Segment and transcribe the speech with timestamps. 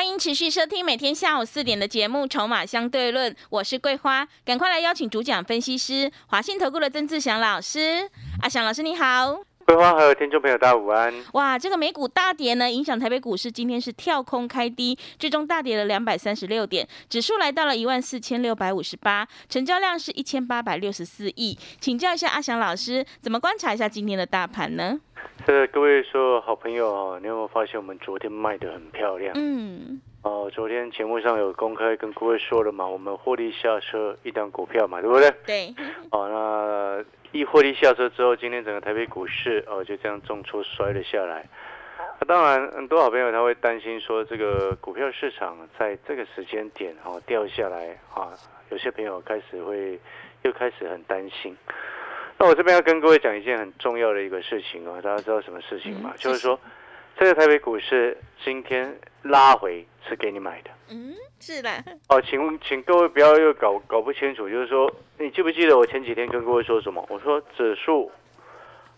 [0.00, 8.08] 欢迎持续收听每天下午四点的节目《筹码相对论》，我是桂花，赶快来邀请主讲分析师华信投顾的曾志祥老师。
[8.40, 9.38] 阿祥老师你好。
[9.66, 11.12] 桂花和听众朋友大家午安。
[11.34, 21.58] 哇，这个美股大跌呢，影响台北股市今天是跳空开低，最终大跌了两百三十六点，指数来到了一万四千六百五十八，成交量是一千八百六十四亿。
[21.78, 24.98] 请教一下阿祥老师，怎么观察一下今天的大盘呢？
[25.46, 29.32] 是各位说好朋友，你有没有发现我们昨天卖的很漂亮？
[29.36, 35.30] 嗯，哦，昨天节目上有公开跟各位说了嘛，我们获利下车一档股票嘛，对不对？
[35.46, 35.74] 对。
[36.10, 41.48] 哦，那一获利下车之后，今天整个台北股市哦就这样重挫摔了下来。
[42.20, 48.30] 那当然，很多好朋友他会担心说，这个股票市场在这个时间点哦掉下来啊，
[48.70, 49.98] 有些朋友开始会
[50.42, 51.56] 又开始很担心。
[52.40, 56.14] 那我这边要跟各位讲一件很重要的一个事情哦，大家知道什么事情吗？
[56.16, 56.58] 就是说，
[57.18, 60.70] 这个台北股市今天拉回是给你买的。
[60.88, 61.70] 嗯，是的。
[62.08, 67.04] 哦，请问，请各位不要又搞搞不清楚，就是说，你记不记得我前几天跟各位说什么？
[67.10, 68.10] 我说指数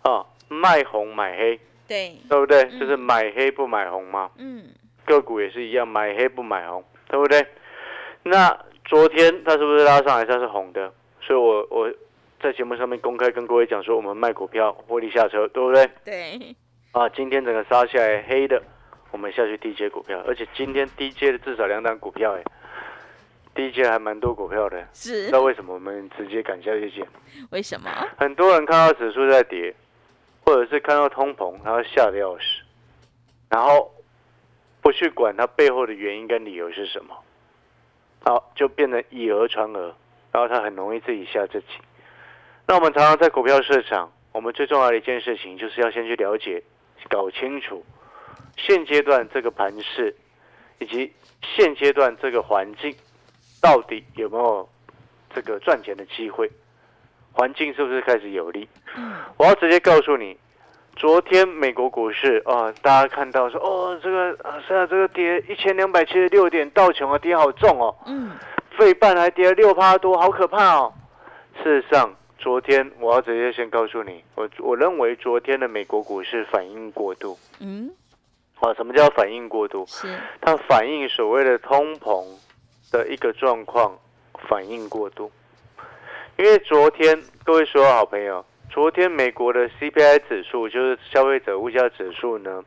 [0.02, 2.64] 啊，卖红买黑，对，对不对？
[2.78, 4.30] 就是买黑不买红嘛。
[4.38, 4.66] 嗯，
[5.04, 7.44] 个股也是一样，买黑不买红，对不对？
[8.22, 10.94] 那昨天它是不是拉上来它是红的？
[11.20, 11.92] 所以我我。
[12.42, 15.88] 在节目上面公开跟各位讲说，我们卖股票获利下车，对不对？
[16.04, 16.56] 对。
[16.90, 18.60] 啊，今天整个杀下来黑的，
[19.12, 22.42] 我们下去低阶股票，而且今天低阶的至少两档股票，哎，
[23.54, 24.84] 低阶还蛮多股票的。
[24.92, 25.26] 是。
[25.26, 27.06] 知道为什么我们直接赶下去捡？
[27.50, 27.88] 为什么？
[28.18, 29.72] 很多人看到指数在跌，
[30.44, 32.42] 或者是看到通膨，他吓得要死，
[33.48, 33.88] 然后
[34.80, 37.16] 不去管它背后的原因跟理由是什么，
[38.24, 39.94] 好，就变成以讹传讹，
[40.32, 41.66] 然后他很容易自己吓自己。
[42.66, 46.62] 那我们常常在股票市场，我们最重要的一件事情，就是要先去了解、
[47.08, 47.84] 搞清楚
[48.56, 50.14] 现阶段这个盘势，
[50.78, 51.12] 以及
[51.42, 52.94] 现阶段这个环境，
[53.60, 54.68] 到底有没有
[55.34, 56.50] 这个赚钱的机会？
[57.32, 58.68] 环境是不是开始有利？
[59.38, 60.36] 我要直接告诉你，
[60.96, 68.32] 昨天美国股市啊，大家看到说，哦，这个啊，是啊，这个跌一千两百七十六点，道琼啊跌好重哦，嗯，
[68.78, 70.92] 费半还跌了六趴多，好可怕哦。
[71.62, 77.38] 事实上，昨天我要直接先告诉你，我我认为昨天的美国股市反应过度。
[77.60, 77.88] 嗯，
[78.58, 79.86] 啊，什么叫反应过度？
[79.86, 80.08] 是
[80.40, 82.26] 它反映所谓的通膨
[82.90, 83.96] 的一个状况，
[84.48, 85.30] 反应过度。
[86.36, 92.64] 因为昨天各位所有好朋友，昨天美国的 CPI 指数就是消费者物价指数呢，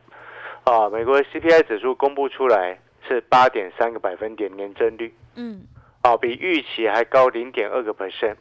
[0.64, 5.14] 啊，美国的 CPI 指数公布出来是八点三个百分点年增率。
[5.34, 5.66] 嗯，
[6.00, 8.36] 啊，比预期还高零点二个 percent。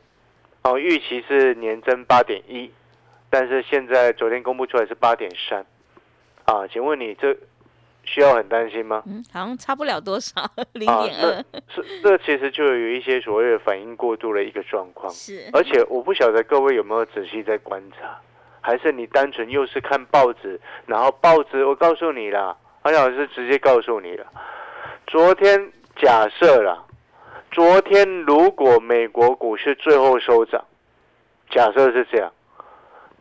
[0.66, 2.72] 哦，预期是年增八点一，
[3.30, 5.64] 但是现在昨天公布出来是八点三，
[6.46, 7.38] 啊，请问你这
[8.04, 9.04] 需要很担心吗？
[9.06, 10.34] 嗯，好像差不了多少，
[10.74, 11.46] 零点二。
[11.70, 15.08] 是，这其实就有一些所谓的反应过度的一个状况。
[15.14, 18.20] 是，而且我不晓得各位有没有仔细在观察，
[18.60, 24.26] 还是你单纯又是看报纸，然后报纸我告诉你了，而且我是直接告诉你了，
[25.06, 25.72] 昨天
[26.02, 26.85] 假设了。
[27.56, 30.62] 昨天如果美国股市最后收涨，
[31.50, 32.30] 假设是这样，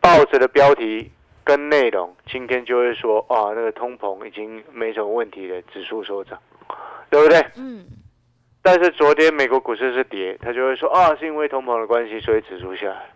[0.01, 1.09] 报纸的标题
[1.41, 6.37] 跟内容，今天就会说啊，那个通膨已经没什么问题了，指数收涨，
[7.09, 7.39] 对不对？
[7.55, 7.85] 嗯。
[8.61, 13.09] 但是昨天美国股市是跌，他就会说啊，是因为通膨的关系，所以指数下来。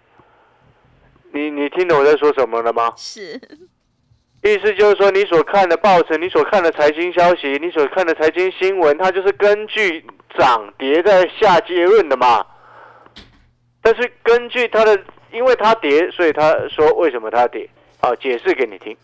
[1.34, 2.94] 你你听懂我在说什么了吗？
[2.96, 3.34] 是。
[4.42, 10.06] 意思就是说，你所看的报纸，你所看的财经消息，你所看的财经新闻，它就是根据
[10.38, 12.46] 涨跌在下结论的嘛。
[13.82, 15.00] 但是根据它的，
[15.32, 17.70] 因为它跌，所以他说为什么它跌，
[18.02, 18.96] 啊，解释给你听。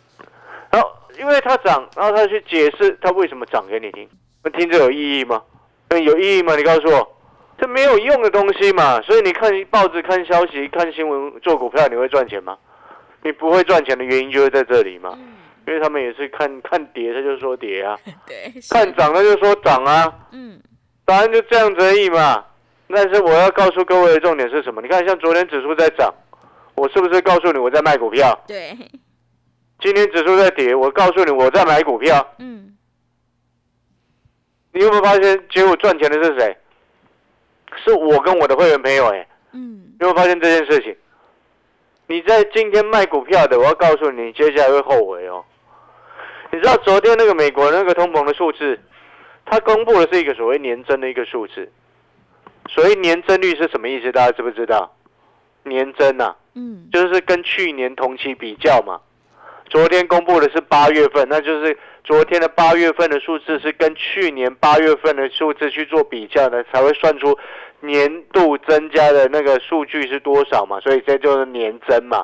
[0.71, 4.07] 然后因为它涨，然后他去解释它为什么涨给你听。
[4.43, 5.41] 那听着有意义吗？
[5.89, 6.55] 那有意义吗？
[6.55, 7.17] 你告诉我，
[7.57, 9.01] 这没有用的东西嘛。
[9.01, 12.57] 所以你看报纸、看消息、看新闻做股票，你会赚钱吗？
[13.23, 15.17] 你不会赚钱的原因就是在这里嘛，
[15.65, 17.97] 因为他们也是看看跌，他就说跌啊，
[18.69, 20.61] 看涨他就说涨啊，嗯，
[21.05, 22.43] 答案就这样子而已嘛。
[22.89, 24.81] 但是我要告诉各位的重点是什么？
[24.81, 26.13] 你看，像昨天指数在涨，
[26.75, 28.37] 我是不是告诉你我在卖股票？
[28.47, 28.77] 对。
[29.79, 32.25] 今天指数在跌，我告诉你我在买股票。
[32.39, 32.75] 嗯。
[34.71, 36.57] 你有没有发现，结果赚钱的是谁？
[37.83, 40.95] 是我跟我的会员朋友哎，嗯，有没有发现这件事情？
[42.07, 45.43] 你在今天卖股票的，我要告诉你，你接下来会后悔哦。
[46.51, 48.79] 你知道昨天那个美国那个通膨的数字，
[49.45, 51.71] 它公布的是一个所谓年增的一个数字。
[52.67, 54.11] 所谓年增率是什么意思？
[54.11, 54.91] 大家知不知道？
[55.63, 58.99] 年增啊，嗯，就是跟去年同期比较嘛。
[59.69, 67.35] 昨天公布的是八月份，那就是昨天的八月份的数字是跟去年八月份的数字去做比较的，才会算出
[67.79, 70.79] 年度增加的那个数据是多少嘛。
[70.81, 72.23] 所以这就是年增嘛，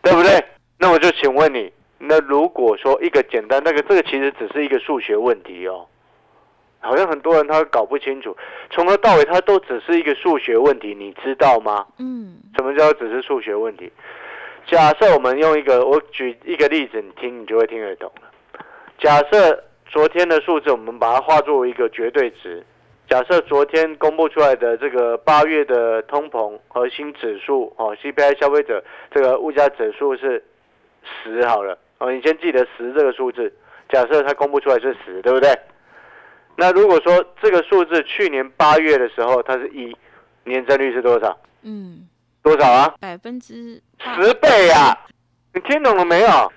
[0.00, 0.42] 对不对？
[0.78, 5.86] 那我就请问你，那如果说一个简单那个这个其实只是一个数学问题哦，
[6.80, 8.36] 好像很多人他搞不清楚，
[8.70, 11.86] 从头到尾它都只是一个数学问题，你知道吗？
[11.98, 13.92] 嗯，什么叫只是数学问题？
[14.66, 18.62] 假设我们用一个，我举一个例子，你听你就会听得懂了。
[18.98, 22.64] 假设昨天的数字，我们把它化作为一个绝对值。
[23.08, 30.44] 假设昨天公布出来的这个八月的通膨核心指数哦，CPI 消费者这个物价指数是
[31.02, 33.50] 十好了哦，你先记得十这个数字。
[33.88, 35.50] 假设它公布出来是十，对不对？
[36.60, 39.96] 那如果说这个数字去年八月的时候它是一，
[40.42, 41.38] 年增率是多少？
[41.62, 42.08] 嗯，
[42.42, 42.92] 多少啊？
[42.98, 44.92] 百分之十倍啊、
[45.54, 46.52] 你听懂了没有？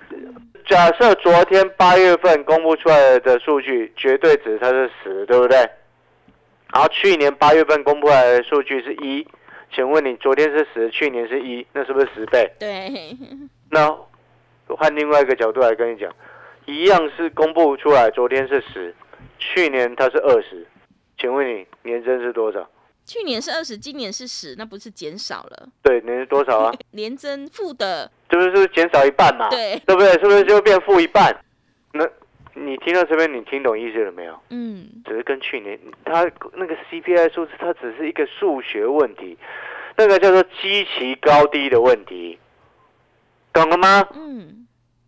[0.66, 5.58] 假设昨天八月份公布出来的数据绝对值它是十，对不对？
[6.72, 9.24] 然后去年八月份公布出来的数据是一，
[9.72, 12.50] 请问你昨天是十，去年是一，那是不是十倍？
[12.58, 13.16] 对，
[13.70, 13.88] 那
[14.66, 16.12] 换另外一个角度来跟你讲，
[16.66, 18.92] 一样是公布出来，昨天是十，
[19.54, 20.66] 去年它是二十，
[21.18, 22.68] 请问你年增是多少？
[23.04, 25.68] 去年是二十，今年是十，那不是减少了？
[25.82, 26.72] 对，年是多少啊？
[26.92, 29.50] 年增负的，是不是是不是减少一半嘛？
[29.50, 30.12] 对对不对？
[30.12, 31.36] 是不是就变负一半？
[31.92, 32.08] 那
[32.54, 34.38] 你听到这边，你听懂意思了没有？
[34.50, 36.22] 嗯，只是跟去年它
[36.54, 39.36] 那个 CPI 数字，它只是一个数学问题，
[39.96, 42.38] 那个叫做基期高低的问题，
[43.52, 44.06] 懂了吗？
[44.14, 44.61] 嗯，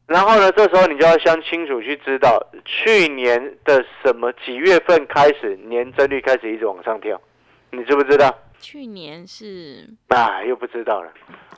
[0.07, 7.21] 然后呢，这时候你就要相清楚去知道，去年的什么几月份开始年增率开始一直往上跳，
[7.71, 8.33] 你知不知道？
[8.61, 9.89] 去年是？
[10.09, 11.11] 啊，又不知道了。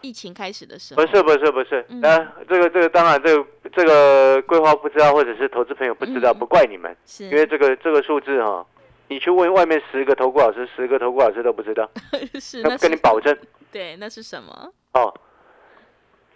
[0.02, 2.00] 疫情开始的时候，不是不是不是，嗯。
[2.00, 6.38] 那、这个这个当然这个这个规划不知道，或者是投资朋友不知道，嗯。
[6.38, 7.24] 不怪你们，是。
[7.24, 8.64] 因为这个这个数字哈、
[9.08, 11.88] 你去问外面十个投顾老师，十个投顾老师都不知道，
[12.40, 13.36] 是那那是跟你保证。
[13.72, 14.72] 对，那是什么？
[14.94, 15.12] 哦，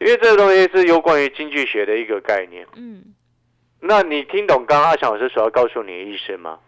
[0.01, 2.67] 因为这个东西是有关于经济学的一个概念。
[2.75, 3.05] 嗯，
[3.81, 6.59] 那你听懂刚刚阿强老师所要告诉你的意思吗？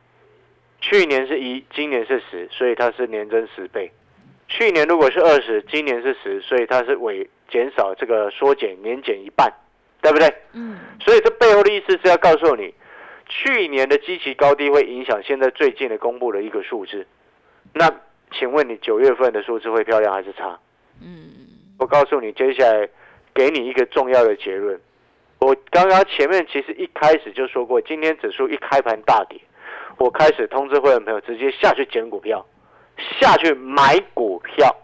[0.83, 3.91] 去年是一，今年是十，所以它是年增十倍。
[4.49, 9.51] 去年如果是二十，今年是十，所以它是尾减少这个缩减年减一半，
[10.03, 10.29] 对不对？
[10.53, 12.75] 嗯，所以这背后的意思是要告诉你，
[13.29, 17.07] 去年的基期高低会影响现在最近的公布的一个数字。
[17.73, 17.91] 那
[18.33, 20.59] 请问你九月份的数字会漂亮还是差？
[21.01, 21.31] 嗯，
[21.79, 22.87] 我告诉你，接下来
[23.35, 24.79] 给你一个重要的结论。
[25.39, 29.41] 我刚刚前面其实一开始就说过，今天指数一开盘大跌，
[29.99, 32.45] 我开始通知会员朋友直接下去捡股票，
[33.21, 34.75] 下去买股票。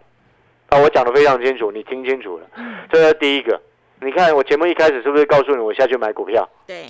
[0.69, 2.47] 啊，我讲的非常清楚，你听清楚了。
[2.57, 3.61] 嗯，这是第一个。
[4.01, 6.49] 你看我节目一开始是不是告诉你我下去买股票？
[6.67, 6.87] 对，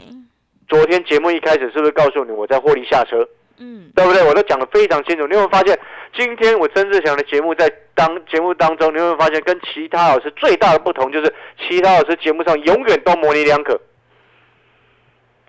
[0.66, 3.28] 昨天节目一开始是不是告诉你我在获利下车？
[3.58, 4.22] 嗯，对不对？
[4.26, 5.26] 我都讲的非常清楚。
[5.26, 5.78] 你有没有发现，
[6.14, 13.80] 今天我曾志祥的节目在当节目当中，你有没有发现跟其他老师最大的不同就是，其他老师节目上永远都模棱两可，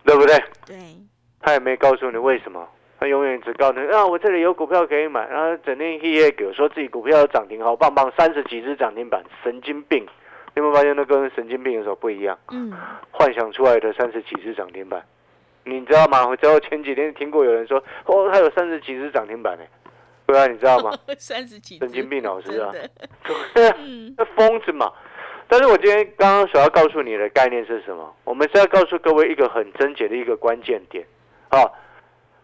[0.03, 0.35] 对不对？
[0.65, 0.75] 对，
[1.39, 2.67] 他也没告诉你为什么，
[2.99, 10.05] 他永远只告诉你啊，我这里有股票可以买，然后整天嘿嘿给说自己股票有涨停，好棒棒，三十几只涨停板，神经病！
[10.55, 12.37] 你有没有发现那跟神经病有什么不一样？
[12.51, 12.73] 嗯，
[13.11, 15.01] 幻想出来的三十几只涨停板，
[15.69, 16.27] 你知道吗？
[16.27, 19.63] 我知道前几天听过有人说，哦，他有三十几只涨停板呢，
[20.25, 20.91] 对啊，你知道吗？
[21.17, 22.71] 三十几，神经病老师啊
[23.53, 24.91] 对啊，嗯， 那疯子嘛。
[25.47, 28.15] 但是我今天刚刚所要告诉你的概念是什么？
[28.23, 31.03] 我们是要告诉各位一个很贞洁的一个关键点
[31.49, 31.65] 啊。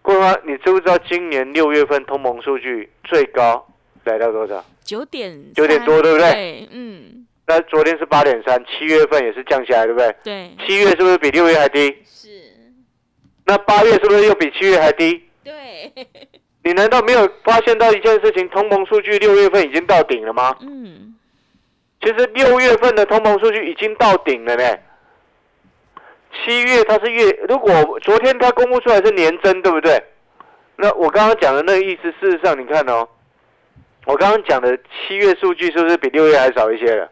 [0.02, 3.68] 桂花，你知不知道今年六月份通膨数据最高
[4.04, 4.64] 来到多少？
[4.84, 10.16] 九点九点多对不对对，嗯，那昨天是八点三，七月份也是降下来，对不对？
[10.24, 11.96] 对，七月是不是比六月还低？
[12.04, 12.30] 是，
[13.46, 15.24] 那八月是不是又比七月还低？
[15.44, 15.54] 对，
[16.64, 18.50] 你难道没有发现到一件事情？
[18.50, 20.56] 通膨数据六月份已经到顶了吗？
[20.62, 21.16] 嗯，
[22.02, 24.64] 其实六月份的通膨数据已经到顶了呢。
[26.34, 30.04] 七月它是月，如果昨天它公布出来是年增，对不对？
[30.78, 33.08] 那我刚刚讲的那个意思，事实上你看哦，
[34.06, 37.10] 我刚刚讲的七月数据是不是比六月还少一些了？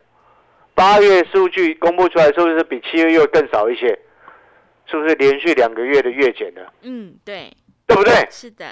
[0.74, 3.98] 八月数据公布出来是不是比七月又更少一些？
[4.86, 6.62] 是不是连续两个月的月减呢？
[6.82, 7.52] 嗯，对，
[7.88, 8.28] 对不对？
[8.30, 8.66] 是的，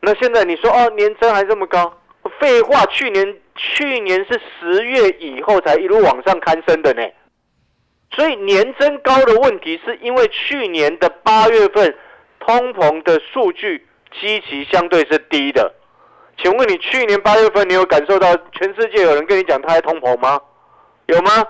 [0.00, 1.98] 那现在你说哦，年增还这么高，
[2.38, 7.02] 废话，去年去年是十月以后才一路往上攀升的呢。
[8.12, 11.96] 所以年增高的问题，是因为去年的八月份
[12.38, 13.86] 通膨的数据
[14.20, 15.74] 积极相对是低的。
[16.36, 20.40] 请问你去年八月份，你有感受到全世界有人跟你讲他在通膨吗？
[21.06, 21.44] 有吗？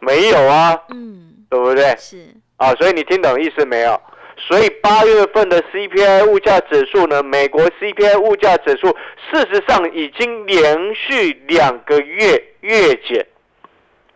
[0.00, 1.94] 没有啊，嗯，对不对？
[1.96, 4.00] 是，啊，所以你听懂意思没有？
[4.36, 8.86] 所以八月份的 CPI 物价指数呢，美国 CPI 物价指数
[9.32, 13.26] 事实上已经连续两个月月减，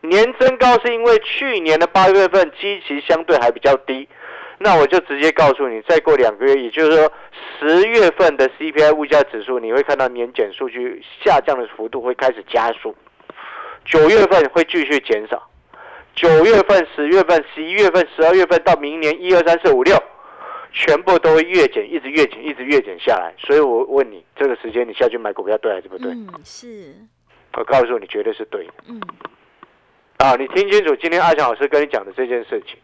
[0.03, 4.09] 年增高是因为去年的八月份基期相对还比较低。
[4.59, 7.12] 那我就直接告诉你，再过两个月，也就是说
[7.59, 12.95] 十月份的 CPI 物价指数，你会看到年减数据下降的幅度会开始加速，
[13.85, 15.50] 九月份会继续减少。
[16.16, 19.94] 九月份、十月份、十一月份、十二月份到明年一二三四五六，
[20.73, 23.35] 全部都会月减，一直月减，一直月减下来。
[23.38, 26.11] 所以我问你，这个时间你下去买股票对还是不对？
[26.11, 26.94] 嗯，是，
[27.52, 28.73] 我告诉你，绝对是对的。
[28.88, 29.00] 嗯，
[30.16, 32.78] 啊，你听清楚，今天阿强老师跟你讲的这件事情，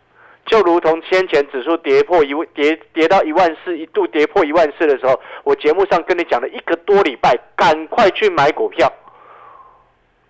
[0.44, 8.92] 就如同先前指数跌破一万跌跌到一万四，一度跌破一万四的时候，我节目上跟你讲了一个多礼拜，赶快去买股票，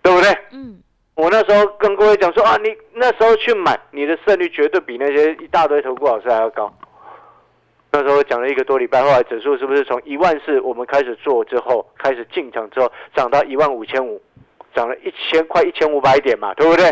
[0.02, 0.30] 对不对？
[0.52, 0.81] 嗯，
[1.14, 6.72] 我那时候跟各位讲说啊，你那时候去买，你的胜率绝对比那些一大堆投顾老师还要高。
[7.92, 14.20] 那时候讲了一个多礼拜，后来指数是不是从一万四我们开始做之后，开始进场之后，涨到一万五千五，
[14.74, 16.86] 涨了一千快一千五百点嘛，对不对？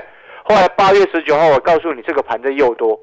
[0.44, 3.00] 后来八月十九号，我告诉你这个盘子又多，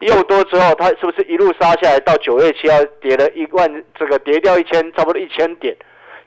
[0.00, 5.76] 又多之后，它是不是一路杀下来到九月七号跌了一万，这个跌掉一千，差不多一千点。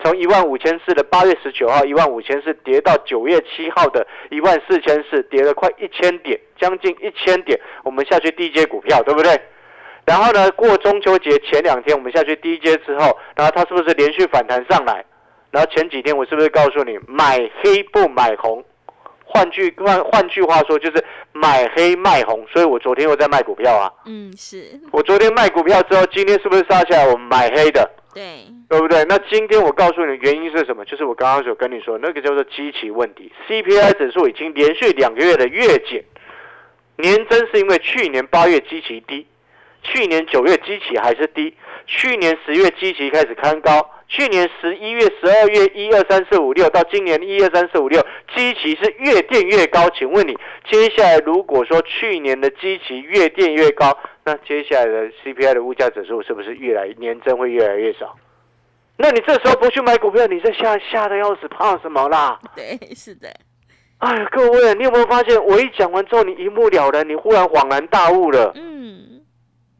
[0.04, 7.60] 从一万五千四的八月十九号一万五千四跌到九月七号的一万四千四，跌了快一千点，将近一千点。
[7.84, 9.40] 我们下去低阶股票，对不对？
[10.06, 15.04] 然后呢，过中秋节前两天我们下去低阶之后，然后它是不是连续反弹上来？
[15.50, 18.64] 然后前几天我是不是告诉你买黑不买红？
[19.24, 22.46] 换句换换句话说，就是买黑卖红。
[22.54, 23.92] 所以我昨天又在卖股票啊。
[24.06, 27.08] 嗯，是，我昨天卖股票之后，今天是不是杀下来？
[27.08, 27.90] 我们买黑的。
[28.15, 29.03] 对，对不对？
[29.10, 30.86] 那今天我告诉你原因是什么？
[30.86, 33.29] 就是我刚刚所跟你说那个叫做基期问题。
[33.45, 36.01] CPI 指数已经连续两个月的月减，
[36.95, 39.27] 年增是因为去年八月基期低，
[39.84, 41.53] 去年九月基期还是低，
[41.88, 48.01] 去年十月基期开始看高，去年十一月、十二月一二三四五六到今年一二三四五六
[48.34, 49.89] 基期是越垫越高。
[49.89, 50.34] 请问你
[50.72, 53.91] 接下来如果说去年的基期越垫越高，
[54.24, 58.15] 那接下来的 CPI 的物价指数是不是越来年增会越来越少？
[58.95, 62.39] 那你这时候不去买股票，你这吓吓得要死，怕什么啦？
[62.55, 63.27] 对，是的，
[63.98, 68.53] 哎呀，各位，你有没有发现，我一讲完之后，你一目了然，你忽然恍然大悟了？
[68.55, 69.14] 嗯，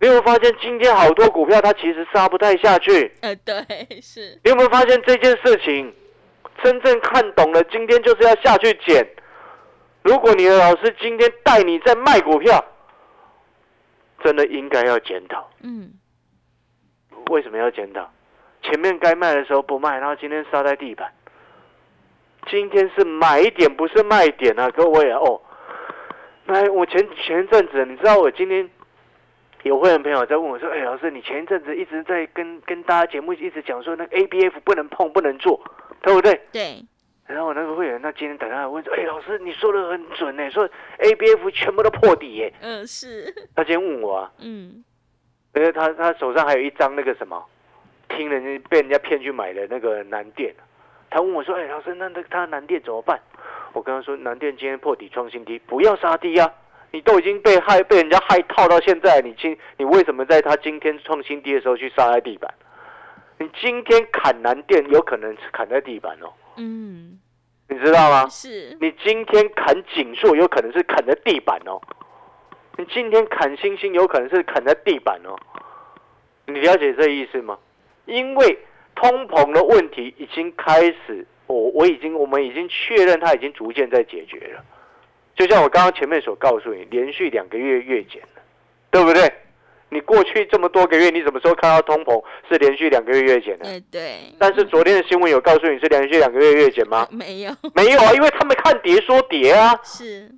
[0.02, 3.12] 你有没有发现，今天好多股票它其实杀不太下去？
[3.22, 3.64] 呃，对，
[4.02, 5.94] 是，你有没有发现这件事情？
[6.64, 9.06] 真正看懂了，今天就是要下去捡。
[10.04, 12.64] 如果你的老师今天带你在卖股票，
[14.24, 15.50] 真的应该要检讨。
[15.64, 15.94] 嗯，
[17.32, 18.10] 为什么要检讨？
[18.64, 21.12] 前面该卖的时候不卖，然后今天杀在地板。
[22.48, 25.18] 今天是买点，不是卖点啊，各位啊！
[25.20, 25.42] 哦，
[26.46, 28.70] 那我前前一阵子，你知道我今天
[29.66, 35.60] 有会员朋友在问我说：“哎，老师，你前一阵子一直在跟跟大家节目一直讲说，那个 ABF 不能碰，不能做，
[36.04, 36.86] 对不对？”对，
[37.26, 40.70] 然后我那个会员，那今天打电话问说：“哎，老师，你说的很准呢，说
[41.00, 42.54] ABF 全部都破底耶。
[42.62, 44.84] 嗯，是，”他今天问我啊，嗯，
[45.56, 47.44] 因为他他手上还有一张那个什么，
[48.10, 50.54] 听人家被人家骗去买的那个南电，
[51.10, 53.20] 他问我说：“哎，老师，那那他南电怎么办？”
[53.74, 56.54] 我跟他说：“南电今天破底创新低，不要杀低啊！
[56.96, 62.50] 你都已经被害被人家害套到现在，你今你为什么在他今天创新低的时候去杀在地板？
[63.38, 67.20] 你今天砍南电有可能是砍在地板哦，嗯，
[67.68, 68.30] 你知道吗？
[68.30, 71.82] 是，你今天砍锦硕有可能是砍在地板哦，
[72.78, 75.36] 你今天砍星星有可能是砍在地板哦，
[76.46, 77.60] 你了解这意思吗？
[78.06, 78.58] 因为
[78.96, 84.64] 通膨的问题已经开始，我我已经我们已经确认它已经逐渐在解决了，
[85.36, 88.42] 就像我刚刚前面所告诉你，连续两个月月减了，
[88.89, 89.32] 对不对？
[89.89, 93.65] 你过去这么多个月，你什么时候看到通膨是连续两个月月减的？
[93.65, 97.08] 对，对，但是昨天的新闻有告诉你是连续两个月月减吗？
[97.12, 100.30] 没有，没有啊，因为他们看跌说跌啊，是，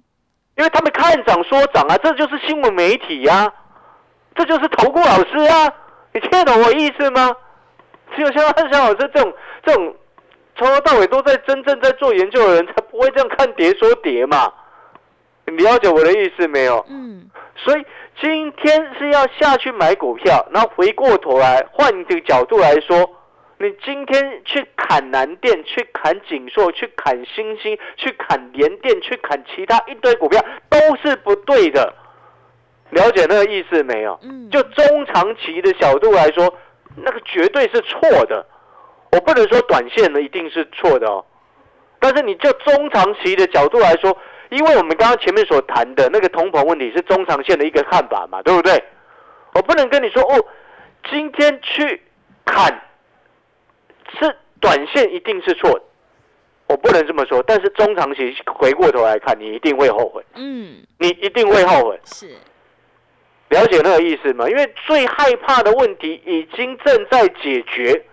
[0.58, 3.52] 因为他们看涨说涨啊，这就是新闻媒体呀、
[4.36, 5.74] 这就是投顾老师啊，
[6.14, 7.36] 你听得懂我意思吗？
[8.16, 9.34] 只有像汉翔老师这种
[9.66, 9.96] 这种
[10.56, 14.54] 从头到尾都在真正在做研究的人，才不会这样看跌说跌嘛。
[15.48, 16.86] 你了解我的意思没有？
[16.90, 17.86] 嗯，所以
[18.22, 22.98] 今天是要下去买股票，然后回过头来换一个角度来说，
[23.58, 31.94] 你今天去砍南电，去砍锦硕，去砍星星，去砍联电，去砍其他一堆股票，都是不对的。
[32.90, 34.20] 了解那个意思没有？
[34.24, 36.54] 嗯，就中长期的角度来说，
[36.96, 38.46] 那个绝对是错的。
[39.14, 41.24] 我不能说短线的一定是错的哦，
[42.00, 44.18] 但是你就中长期的角度来说，
[44.50, 48.84] 因为我们刚刚前面所谈的那个通膨问题是中长线的一个看法嘛，对不对？
[49.54, 50.46] 我不能跟你说哦，
[51.10, 52.02] 今天去
[52.46, 52.82] 砍
[54.20, 55.82] 是短线一定是错的，
[56.68, 57.44] 我不能这么说。
[57.48, 62.00] 但是中长期回过头来看，你一定会后悔，嗯，你一定会后悔。
[62.06, 62.28] 是，
[63.50, 64.48] 了解那个意思吗？
[64.48, 68.06] 因为最害怕的问题已经正在解决，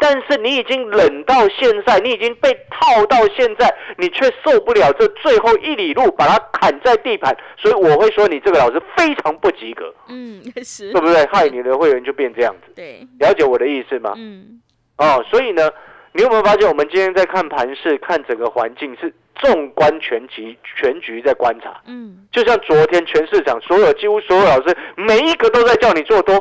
[0.00, 11.26] 但是你已经冷到现在，你已经被套到现在，你却受不了这最后一里路把它砍在地盘，所以我会说你这个老师非常不及格，嗯，是对，不对？
[11.26, 14.12] 害你的会员就变这样子，对，了解我的意思吗？
[14.16, 14.60] 嗯，
[14.96, 15.70] 哦，所以呢，
[16.12, 21.80] 你有没有发现我们今天在看盘市、看整个环境是纵观全局、全局在观察？
[21.86, 26.34] 嗯，就像昨天全市场所有几乎所有老师每一个都在叫你做多，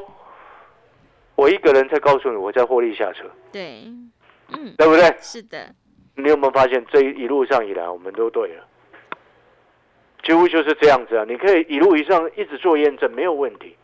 [1.38, 3.84] 我一个人在告诉你我在获利下车，对，
[4.52, 5.16] 嗯，对不对？
[5.22, 5.74] 是的，
[6.16, 8.68] 你有没有发现这一路上以来我们都对了？
[10.24, 11.24] 几乎就是这样子啊！
[11.26, 13.78] 你可以一路以上一直做验证，没有问题。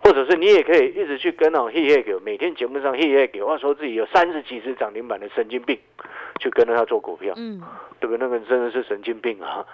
[0.00, 5.78] 或者是你也可以一直去跟那种 he he 给每天节目上 he he 给话说自己有三十几只涨停板的神经病，
[6.40, 7.60] 去跟着他做股票，嗯
[8.00, 8.18] 对不对？
[8.18, 9.66] 那个人真的是神经病啊！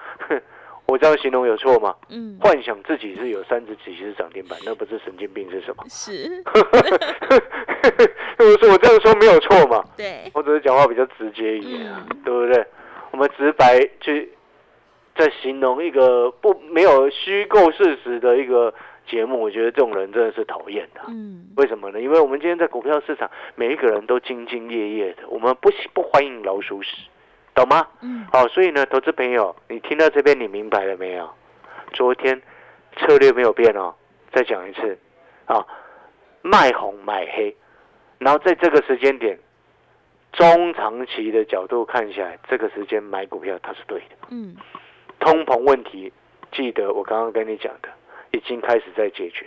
[0.86, 1.94] 我这样形容有错吗？
[2.10, 5.84] 嗯，幻想自己是有三十几只涨停板，那不是神经病是什么？
[5.88, 6.42] 是，
[8.38, 9.82] 我说我这样说没有错嘛？
[9.96, 12.66] 对，我只是讲话比较直接一点啊，嗯对不对？
[13.12, 14.30] 我们直白去
[15.16, 18.74] 在形容一个不没有虚构事实的一个
[19.08, 21.00] 节目，我觉得这种人真的是讨厌的。
[21.08, 22.00] 嗯为什么呢？
[22.00, 26.96] 因为我们今天在股票市场，每一个人都兢兢业业的，我们不喜不欢迎老鼠屎，
[27.54, 27.86] 懂吗？
[28.00, 31.30] 嗯，好，所以呢，投资朋友，你听到这边你明白了没有？
[31.92, 32.42] 昨天
[32.96, 33.94] 策略没有变哦，
[34.32, 34.98] 再讲一次，
[35.46, 35.64] 啊，
[36.42, 37.54] 卖红买黑，
[38.18, 39.38] 然后在这个时间点，
[40.32, 44.16] 中长期的角度看起来，这个时间买股票它是对的。
[44.30, 44.56] 嗯
[45.20, 46.12] 通膨问题，
[46.52, 47.88] 记得我刚刚跟你讲的，
[48.32, 49.46] 已经开始在解决。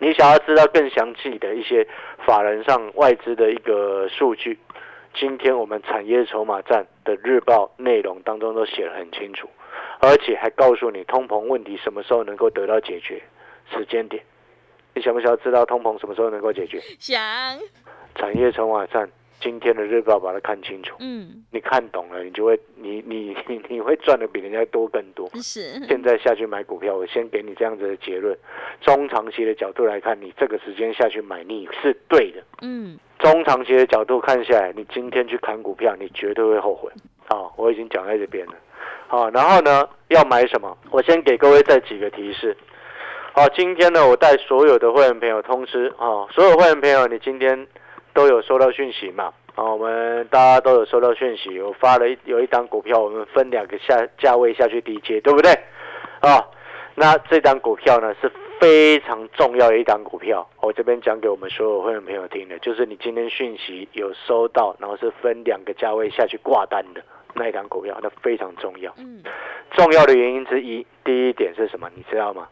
[0.00, 1.86] 你想要知道更详细的一些
[2.24, 4.58] 法人上外资的一个数据，
[5.18, 9.48] 今天我们产业筹码站的日报内容当中都写得很清楚，
[10.00, 13.20] 而且还告诉你通膨问题什么时候能够得到解决，
[13.72, 14.22] 时间点。
[14.94, 16.80] 你想不想要知道通膨什么时候能够解决？
[17.00, 17.20] 想，
[18.14, 25.28] 产业筹码站今天的日报把它看清楚，嗯你看懂了，你就会你你你你会赚的比人家多更多。
[25.42, 28.36] 是，现在下去买股票，我先给你这样子的结论。
[28.80, 32.42] 中长期的角度来看，你这个时间下去买，你是对的。
[32.62, 32.96] 嗯
[33.30, 36.90] 中长期的角度看下来，你今天去砍股票，你绝对会后悔。
[37.28, 38.54] 好，我已经讲在这边了。
[39.06, 40.76] 好，然后呢，要买什么？
[40.90, 42.56] 我先给各位再几个提示。
[43.34, 47.66] 好，今天呢，我带所有的会员朋友通知啊，所有会员朋友，你今天
[48.14, 49.32] 都有收到讯息嘛？
[49.54, 55.52] 啊，我们大家都有收到讯息，我发了一有一档股票，我们分两个下价位下去低接，对不对？
[56.20, 56.42] 啊，
[56.94, 67.02] 那这档股票呢是非常重要的一档股票，我这边讲给我们所有会员朋友听的，就是你今天讯息有收到，然后是分两个价位下去挂单的
[67.34, 68.92] 那一档股票，那非常重要。
[68.98, 69.22] 嗯
[69.72, 71.90] 重要的原因之一，第一点是什么？
[71.94, 72.48] 你知道吗？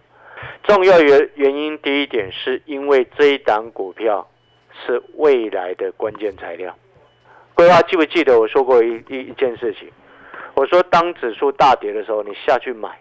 [0.64, 4.29] 重要原原因第一点是因为这一档股票
[4.85, 6.77] 是未来的关键材料。
[7.55, 9.88] 规划记不记得我说过一一一件事情？
[10.55, 12.99] 我说当指数大跌的时候，你下去买，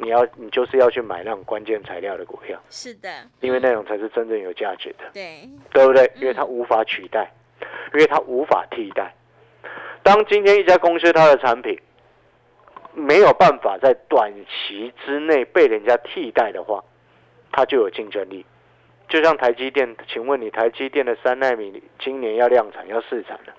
[0.00, 3.08] 你要你就是要去买那种关键材料的股票，是的，
[3.40, 5.04] 因为那种才是真正有价值的。
[5.12, 6.10] 对，对不对？
[6.16, 7.30] 因为它无法取代，
[7.92, 9.14] 因为它无法替代。
[10.02, 11.78] 当今天一家公司它的产品
[12.94, 16.82] 没有办法在短期之内被人家替代的话，
[17.52, 18.44] 它就有竞争力。
[19.08, 23.52] 就像台积电，请问你台积电的三纳米今年要量产要试产了，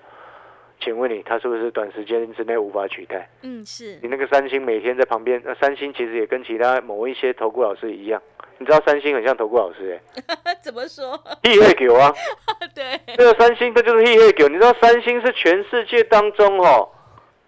[0.82, 3.28] 请问你它是不是短时间之内无法取代？
[3.42, 8.20] 嗯是你，那个三星每天在旁边，那三星其实也跟其他某一些投顾老师一样，
[8.58, 10.00] 你知道三星很像投顾老师
[10.44, 11.12] 哎、 怎么说？
[11.42, 12.12] 欸，一会九啊。
[12.74, 16.88] 对，这个三星，这就是 He He 你知道三星是全世界当中哦，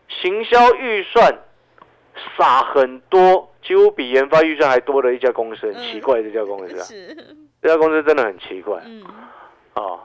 [0.09, 1.37] 行销预算
[2.37, 7.17] 撒很多，几乎比研发预算还多的一家公司，很奇怪这家公司啊，是，
[7.61, 9.03] 这家公司真的很奇怪嗯
[9.75, 10.01] 哦。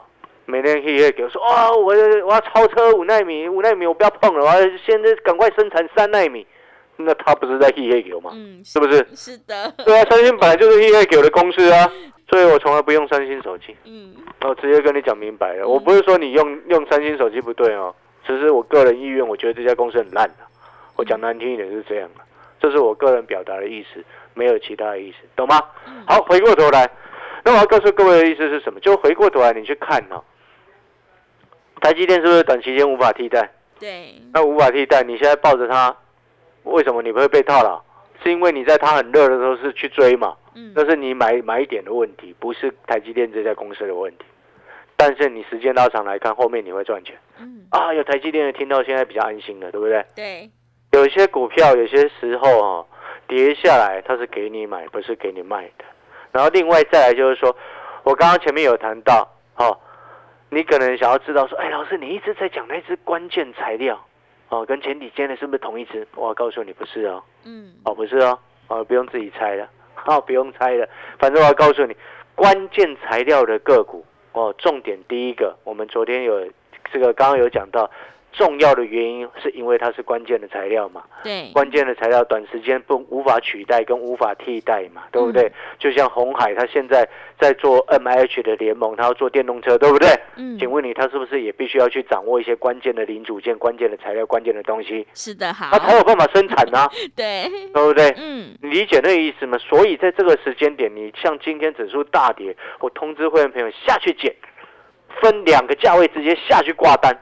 [0.50, 1.94] 每天 He He 我说哦，我
[2.26, 6.46] 我要超车五纳米，五纳米我不要碰了，我要现在赶快生产三纳米。
[7.02, 8.32] 那他不是在 He He 吗？
[8.34, 9.08] 嗯是不是？
[9.16, 11.90] 是的，对啊，三星本来就是 He He 的公司啊，
[12.30, 13.74] 所以我从来不用三星手机。
[13.86, 17.96] 嗯，我直接跟你讲明白了，嗯我不是说你用用三星手机不对哦，
[18.28, 20.36] 只是我个人意愿，我觉得这家公司很烂的。
[20.98, 22.24] 我讲难听一点是这样的，
[22.60, 25.62] 这是我个人表达的意思，没有其他的意思，懂吗？
[26.06, 26.90] 好，回过头来，
[27.46, 28.80] 那我要告诉各位的意思是什么？
[28.82, 30.22] 就回过头来你去看哦，
[31.80, 33.50] 台积电是不是短期间无法替代？
[33.80, 35.96] 对，那无法替代，你现在抱着它，
[36.64, 37.82] 为什么你不会被套牢？
[38.22, 40.36] 是因为你在它很热的时候是去追嘛？
[40.56, 44.26] 嗯，那是你买买点的问题，不是台积电这家公司的问题。
[44.98, 47.94] 但是你时间拉长来看，后面你会赚钱嗯，啊！
[47.94, 50.06] 有台积电的听到现在比较安心了，对不对？
[50.14, 50.50] 对，
[50.92, 52.86] 有一些股票有些时候哦
[53.26, 55.86] 跌下来，它是给你买，不是给你卖的。
[56.34, 57.56] 然后另外再来就是说，
[58.04, 59.80] 我刚刚前面有谈到哦，
[60.50, 64.00] 你可能想要知道说，哎，老师你一直在讲那只关键材料
[64.50, 66.08] 哦，跟前几天的是不是同一只？
[66.16, 69.70] 我要告诉你不是哦，嗯，哦，不是哦，哦，不用自己猜了，
[70.06, 70.88] 哦，不用猜了，
[71.20, 71.96] 反正我要告诉你，
[72.36, 76.48] 关键材料的个股哦，重点第一个，我们昨天有
[76.92, 77.90] 这个刚刚有讲到，
[78.32, 85.44] 重要的原因是因为它是关键的材料嘛，对，关键的材料短时间不无法取代跟无法替代嘛，对不对？
[85.44, 87.08] 嗯就像红海，它现在
[87.40, 90.10] 在做 M H 的联盟，它要做电动车，对不对？
[90.36, 98.14] 嗯，请问你，它是不是也必须要去掌握一些关键的零组件、关键的材料、关键的东西，是的，好它，才有办法生产呢、 对，对不对？
[98.18, 99.58] 嗯，你理解那个意思吗？
[99.58, 104.36] 所以在这个时间点，你像今天指数大跌，我通知会员朋友下去捡，
[105.22, 107.18] 分两个价位直接下去挂单。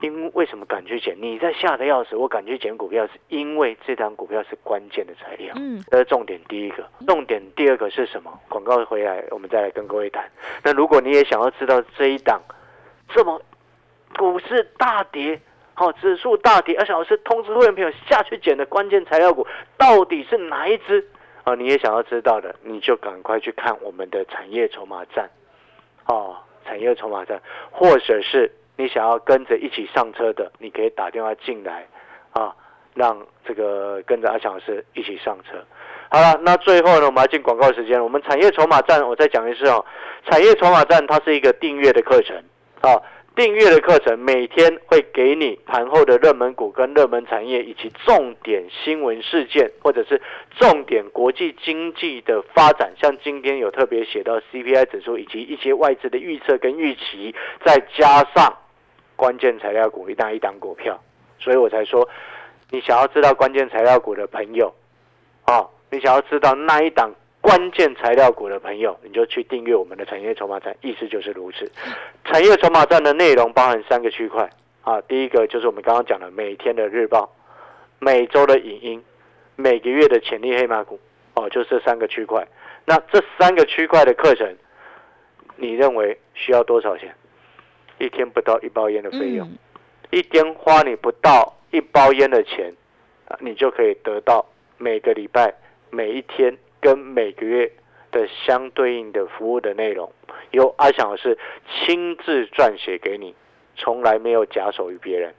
[0.00, 1.16] 因为什么敢去捡？
[1.20, 5.52] 你在吓得要死，我敢去捡股票，是因为这张股票是关键的材料。
[5.56, 8.32] 嗯，这是重点第一个，重点第二个是什么？
[8.48, 10.24] 广告回来，我们再来跟各位谈。
[10.62, 12.40] 那如果你也想要知道这一档
[13.08, 13.40] 这么
[14.16, 15.40] 股市大跌，
[15.74, 21.04] 好、指数大跌，而且老师通知会员朋友下去捡的关键材料股到底是哪一只？
[21.44, 25.30] 啊、你也想要知道的，你就赶快去看我们的产业筹码站，
[26.04, 31.84] 哦，产业筹码站，或者是你想要跟着一起上车的，你可以打电话进来，
[32.30, 32.54] 啊，
[32.94, 35.58] 让这个跟着阿强老师一起上车。
[36.10, 38.04] 好了，那最后呢，我们要进广告时间了。
[38.04, 39.84] 我们产业筹码站，我再讲一次哦，
[40.30, 42.36] 产业筹码站它是一个订阅的课程，
[42.80, 43.02] 啊，
[43.34, 50.22] 订阅的课程每天会给你盘后的热门股跟热门产业以及重点新闻事件，或者是
[50.56, 58.56] 重点国际经济的发展，像今天有特别写到 CPI 指数以及一些外资的预测跟预期，再加上
[59.18, 60.96] 关键材料股一档一档股票，
[61.40, 62.08] 所以我才说，
[62.70, 64.72] 你想要知道关键材料股的朋友，
[65.44, 71.68] 啊，你想要知道那一档关键材料股的朋友，你就去订阅我们的产业筹码站，意思就是如此。
[72.24, 74.48] 产业筹码站的内容包含三个区块
[74.82, 77.28] 啊，第一个就是我们刚刚讲的每天的日报，
[77.98, 79.04] 每周的影音，
[79.56, 81.00] 每个月的潜力黑马股，
[81.34, 82.46] 哦，就这三个区块。
[82.84, 84.56] 那这三个区块的课程，
[85.56, 87.12] 你认为需要多少钱？
[87.98, 89.46] 一天不到一包烟的费用。
[89.48, 89.58] 嗯，
[90.10, 92.72] 一天花你不到一包烟的钱，
[93.26, 94.44] 啊，你就可以得到
[94.78, 95.52] 每个礼拜、
[95.90, 97.70] 每一天跟每个月
[98.10, 100.10] 的相对应的服务的内容，
[100.52, 101.36] 由阿翔老师
[101.84, 103.34] 亲自撰写给你，
[103.76, 105.34] 从来没有假手于别人。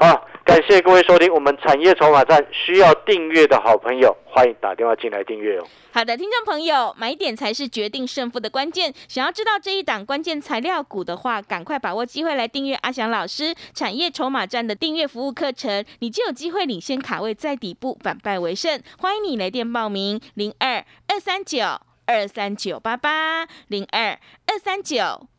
[0.00, 5.66] 好，感谢各位收听我们产业筹码站，需要订阅的好朋友，欢迎打电话进来订阅哦。
[5.90, 8.94] 好的，听众朋友，买点才是决定胜负的关键。
[9.08, 18.80] 想要知道这一档关键材料股的话，赶快把握机会来订阅阿翔老师产业筹码站的订阅服务课程，你就有机会领先卡位在底部，反败为胜。
[19.00, 21.58] 欢迎你来电报名：零二二三九
[22.06, 25.26] 二三九八八零二二三九。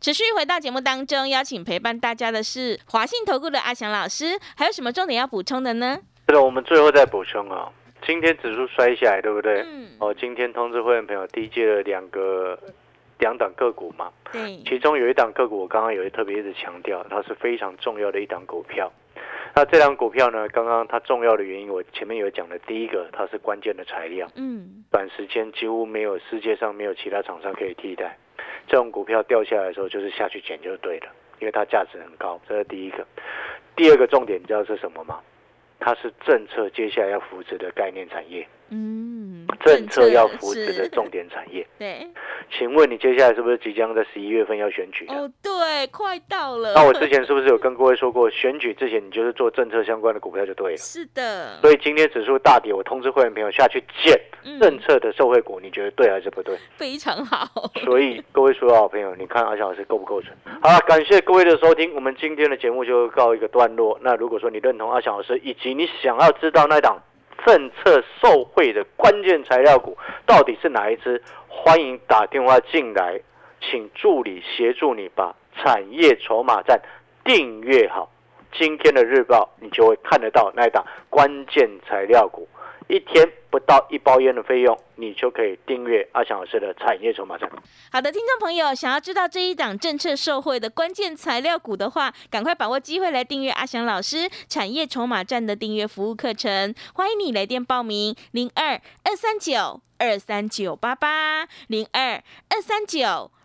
[0.00, 5.98] 持续回到节目当中，邀请陪伴大家的是华信投顾的阿翔老师，还有什么重点要补充的呢？
[6.28, 7.68] 是的，我们最后再补充啊、
[8.06, 9.62] 今天指数摔下来，对不对？
[9.66, 12.56] 嗯，哦，今天通知会员朋友低接了两个
[13.18, 18.92] 两档个股嘛，对，其中有一档个股我刚刚有特别一直强调，它是非常重要的一档股票。
[19.56, 28.16] 那这张股票呢，刚刚它重要的原因，我前面有讲的，第一个它是关键的材料，嗯，短时间几乎没有世界上没有其他厂商可以替代。
[28.66, 31.06] 这种股票掉下来的时候，就是下去捡就对了，
[31.40, 33.06] 因为它价值很高，这是第一个。
[33.76, 35.20] 第二个重点，你知道是什么吗？
[35.80, 41.64] 它是政策接下来要扶持的概念产业，嗯，政策要扶持的重点产业。
[41.78, 42.04] 对，
[42.50, 45.14] 请问你接下来是不是即将在十一月份要选举了？
[45.14, 45.47] 哦，对，
[45.90, 46.72] 快到了。
[46.74, 50.76] 那我之前是不是有跟各位说过，选举之前你就是做政策相关的股票就对了？
[50.76, 56.56] 是的，所以今天指数大跌，我通知会员朋友下去捡嗯政策的受惠股，你觉得对还是不对？
[56.76, 57.48] 非常好。
[57.84, 60.32] 所以各位所有好朋友，你看阿翔老师够不够准？
[60.62, 63.98] 好了，感谢各位的收听，我们今天的节目就告一个段落。
[64.02, 67.00] 那如果说你认同阿翔老师，以及你想要知道那档
[67.46, 73.20] 政策受惠的关键材料股到底是哪一支，欢迎打电话进来，
[73.60, 76.80] 请助理协助你把产业筹码站
[77.24, 78.10] 订阅好。
[78.58, 82.48] 今天的日报，你就会看得到那一档关键材料股。
[82.88, 87.46] 一天不到一包烟的费用，你就可以订阅阿翔老师的产业筹码站。
[87.92, 96.74] 好的，听众朋友，想要知道这一档政策受惠的关键材料股的话，赶快把握机会来订阅阿翔老师产业筹码站的订阅服务课程。
[96.94, 103.30] 欢迎你来电报名：零二二三九二三九八八零二二三九。